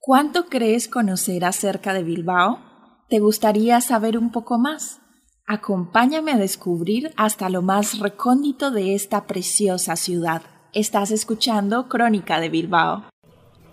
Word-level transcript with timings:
¿Cuánto 0.00 0.46
crees 0.50 0.88
conocer 0.88 1.46
acerca 1.46 1.94
de 1.94 2.02
Bilbao? 2.02 2.58
¿Te 3.08 3.18
gustaría 3.18 3.80
saber 3.80 4.18
un 4.18 4.30
poco 4.30 4.58
más? 4.58 5.00
Acompáñame 5.46 6.32
a 6.32 6.36
descubrir 6.36 7.14
hasta 7.16 7.48
lo 7.48 7.62
más 7.62 7.98
recóndito 7.98 8.70
de 8.70 8.94
esta 8.94 9.26
preciosa 9.26 9.96
ciudad. 9.96 10.42
Estás 10.74 11.12
escuchando 11.12 11.88
Crónica 11.88 12.40
de 12.40 12.50
Bilbao. 12.50 13.04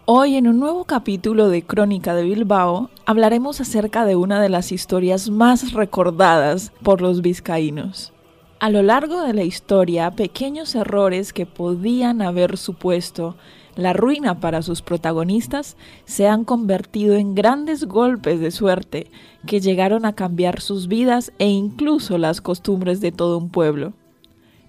Hoy 0.05 0.36
en 0.36 0.47
un 0.47 0.59
nuevo 0.59 0.86
capítulo 0.86 1.49
de 1.49 1.63
Crónica 1.63 2.15
de 2.15 2.23
Bilbao 2.23 2.89
hablaremos 3.05 3.59
acerca 3.59 4.06
de 4.06 4.15
una 4.15 4.42
de 4.42 4.50
las 4.50 4.71
historias 4.71 5.29
más 5.29 5.73
recordadas 5.73 6.71
por 6.83 7.01
los 7.01 7.21
vizcaínos. 7.21 8.14
A 8.61 8.69
lo 8.69 8.83
largo 8.83 9.21
de 9.21 9.33
la 9.33 9.43
historia, 9.43 10.11
pequeños 10.11 10.75
errores 10.75 11.31
que 11.31 11.45
podían 11.45 12.21
haber 12.21 12.57
supuesto 12.57 13.37
la 13.77 13.93
ruina 13.93 14.41
para 14.41 14.61
sus 14.63 14.81
protagonistas 14.81 15.77
se 16.04 16.27
han 16.27 16.43
convertido 16.43 17.15
en 17.15 17.36
grandes 17.36 17.86
golpes 17.86 18.41
de 18.41 18.51
suerte 18.51 19.11
que 19.47 19.61
llegaron 19.61 20.05
a 20.05 20.14
cambiar 20.14 20.59
sus 20.59 20.89
vidas 20.89 21.31
e 21.39 21.47
incluso 21.47 22.17
las 22.17 22.41
costumbres 22.41 23.00
de 23.00 23.14
todo 23.14 23.37
un 23.37 23.50
pueblo. 23.50 23.93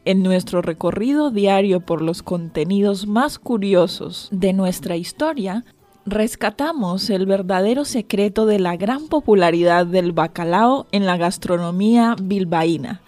En 0.04 0.22
nuestro 0.22 0.62
recorrido 0.62 1.32
diario 1.32 1.80
por 1.80 2.00
los 2.00 2.22
contenidos 2.22 3.08
más 3.08 3.40
curiosos 3.40 4.28
de 4.30 4.52
nuestra 4.52 4.94
historia, 4.94 5.64
rescatamos 6.06 7.10
el 7.10 7.26
verdadero 7.26 7.84
secreto 7.84 8.46
de 8.46 8.60
la 8.60 8.76
gran 8.76 9.08
popularidad 9.08 9.84
del 9.84 10.12
bacalao 10.12 10.86
en 10.92 11.06
la 11.06 11.16
gastronomía 11.16 12.14
bilbaína. 12.22 13.02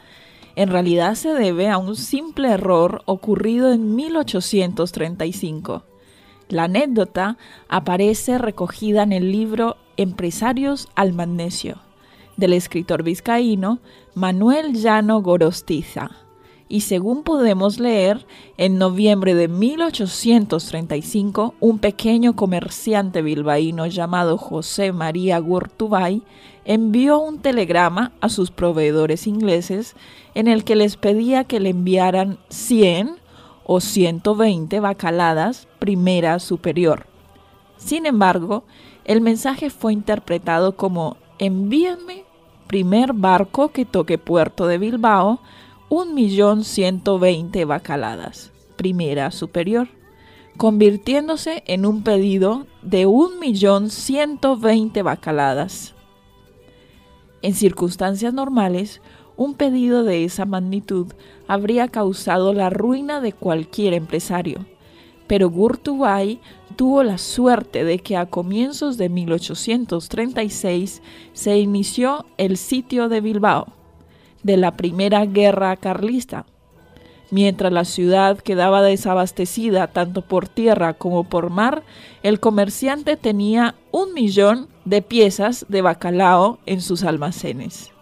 En 0.55 0.69
realidad 0.69 1.15
se 1.15 1.33
debe 1.33 1.69
a 1.69 1.79
un 1.79 1.97
simple 1.97 2.51
error 2.51 3.03
ocurrido 3.07 3.73
en 3.73 3.95
1835. 3.95 5.85
La 6.49 6.65
anécdota 6.65 7.39
aparece 7.69 8.37
recogida 8.37 9.03
en 9.03 9.13
el 9.13 9.33
libro 9.33 9.77
Empresarios 9.97 10.89
al 10.95 11.15
Magnesio, 11.15 11.79
del 12.37 12.53
escritor 12.53 13.03
vizcaíno 13.03 13.81
Manuel 14.15 14.75
Llano 14.75 15.23
Gorostiza. 15.23 16.22
Y 16.73 16.81
según 16.81 17.23
podemos 17.23 17.79
leer, 17.79 18.27
en 18.57 18.79
noviembre 18.79 19.35
de 19.35 19.47
1835, 19.47 21.55
un 21.61 21.79
pequeño 21.79 22.35
comerciante 22.35 23.21
bilbaíno 23.21 23.87
llamado 23.89 24.39
José 24.39 24.91
María 24.91 25.39
Gurtubay 25.39 26.23
envió 26.65 27.19
un 27.19 27.41
telegrama 27.41 28.13
a 28.23 28.31
sus 28.31 28.51
proveedores 28.51 29.27
ingleses 29.27 29.97
en 30.35 30.49
el 30.49 30.65
que 30.65 30.75
les 30.75 30.97
pedía 30.97 31.45
que 31.45 31.61
le 31.61 31.69
enviaran 31.69 32.39
100 32.49 33.17
o 33.65 33.83
120 33.83 34.81
bacaladas 34.81 35.69
primera 35.79 36.39
superior. 36.39 37.07
Sin 37.77 38.07
embargo, 38.07 38.65
el 39.05 39.21
mensaje 39.21 39.69
fue 39.69 39.93
interpretado 39.93 40.75
como 40.75 41.19
envíenme 41.39 42.25
primer 42.67 43.13
barco 43.13 43.69
que 43.69 43.85
toque 43.85 44.17
puerto 44.17 44.67
de 44.67 44.79
Bilbao, 44.79 45.41
un 45.95 46.15
millón 46.15 46.65
ciento 46.65 47.19
veinte 47.19 47.67
bacaladas, 47.67 48.51
primera 48.77 49.31
superior, 49.31 49.89
convirtiéndose 50.57 51.65
en 51.67 51.85
un 51.85 52.03
pedido 52.03 52.67
de 52.81 53.05
un 53.05 53.39
millón 53.39 53.91
ciento 53.91 54.57
veinte 54.57 55.03
bacaladas. 55.03 55.93
En 57.43 57.53
circunstancias 57.53 58.33
normales, 58.33 59.03
un 59.37 59.53
pedido 59.53 60.03
de 60.03 60.25
esa 60.25 60.47
magnitud 60.47 61.09
habría 61.47 61.89
causado 61.89 62.55
la 62.55 62.71
ruina 62.71 63.21
de 63.21 63.35
cualquier 63.35 63.93
empresario. 63.93 64.65
Pero 65.27 65.51
Gurtubay 65.51 66.41
tuvo 66.75 67.03
la 67.03 67.19
suerte 67.19 67.85
de 67.85 67.99
que 67.99 68.17
a 68.17 68.25
comienzos 68.25 68.97
de 68.97 69.11
1836 69.11 71.03
se 71.35 71.59
inició 71.59 72.25
el 72.39 72.57
sitio 72.57 73.11
de 73.11 73.21
Bilbao, 73.21 73.82
de 74.43 74.57
la 74.57 74.77
primera 74.77 75.27
guerra 75.27 75.77
carlista. 75.77 76.47
Mientras 77.31 77.73
la 77.73 77.85
ciudad 77.87 78.39
quedaba 78.39 78.83
desabastecida 78.83 79.87
tanto 79.87 80.23
por 80.23 80.49
tierra 80.49 80.95
como 80.95 81.25
por 81.25 81.49
mar, 81.49 81.83
el 82.23 82.41
comerciante 82.41 83.17
tenía 83.17 83.75
un 83.91 84.13
millón 84.13 84.69
de 84.85 85.01
piezas 85.01 85.65
de 85.69 85.81
bacalao 85.81 86.59
en 86.67 86.83
sus 86.83 87.05
almacenes. 87.05 87.93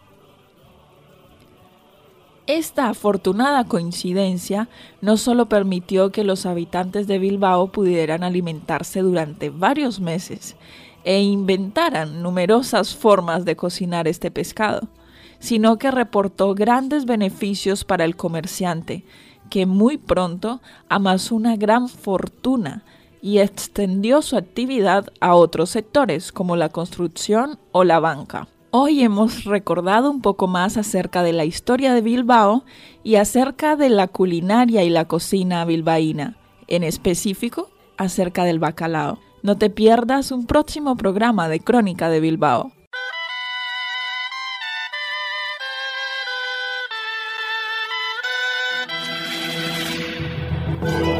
Esta 2.49 2.89
afortunada 2.89 3.62
coincidencia 3.62 4.69
no 5.01 5.17
solo 5.17 5.49
permitió 5.49 6.11
que 6.11 6.25
los 6.25 6.47
habitantes 6.47 7.07
de 7.07 7.21
Bilbao 7.21 7.71
pudieran 7.71 8.25
alimentarse 8.25 9.03
durante 9.03 9.51
varios 9.51 10.01
meses 10.01 10.57
e 11.05 11.21
inventaran 11.21 12.22
numerosas 12.22 12.97
formas 12.97 13.45
de 13.45 13.55
cocinar 13.55 14.09
este 14.09 14.33
pescado, 14.33 14.89
sino 15.41 15.78
que 15.78 15.91
reportó 15.91 16.55
grandes 16.55 17.06
beneficios 17.06 17.84
para 17.84 18.05
el 18.05 18.15
comerciante, 18.15 19.05
que 19.49 19.67
muy 19.67 19.99
pronto 19.99 20.61
amasó 20.89 21.34
una 21.34 21.56
gran 21.56 21.89
fortuna 21.89 22.84
y 23.21 23.39
extendió 23.39 24.23
su 24.23 24.37
actividad 24.37 25.09
a 25.21 25.34
otros 25.34 25.71
sectores 25.71 26.33
como 26.33 26.56
la 26.56 26.69
construcción 26.69 27.59
o 27.73 27.84
la 27.84 28.01
banca. 28.01 28.49
Hoy 28.71 29.03
hemos 29.03 29.45
recordado 29.45 30.11
un 30.11 30.23
poco 30.23 30.47
más 30.47 30.77
acerca 30.77 31.25
de 31.25 31.33
la 31.33 31.45
historia 31.45 31.93
de 31.93 32.03
Bilbao 32.03 32.65
y 33.03 33.17
acerca 33.17 33.75
de 33.75 33.91
la 33.91 34.07
culinaria 34.07 34.84
y 34.84 34.91
la 34.91 35.07
cocina 35.07 35.65
bilbaína, 35.65 36.37
en 36.69 36.84
específico 36.84 37.69
acerca 37.97 38.45
del 38.45 38.61
bacalao. 38.61 39.19
No 39.43 39.57
te 39.57 39.71
pierdas 39.71 40.31
un 40.31 40.47
próximo 40.47 40.97
programa 40.97 41.49
de 41.49 41.61
Crónica 41.61 42.09
de 42.11 42.21
Bilbao. 42.21 42.72
中。 50.81 51.20